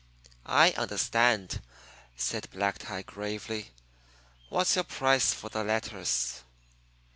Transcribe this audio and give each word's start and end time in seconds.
"I 0.47 0.71
understand," 0.71 1.61
said 2.15 2.49
Black 2.49 2.79
Tie 2.79 3.03
gravely. 3.03 3.69
"What's 4.49 4.73
your 4.73 4.83
price 4.85 5.31
for 5.31 5.49
the 5.49 5.63
letters?" 5.63 6.41